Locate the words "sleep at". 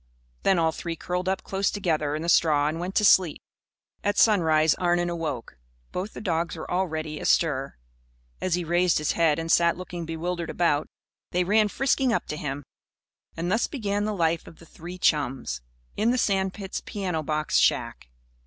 3.05-4.17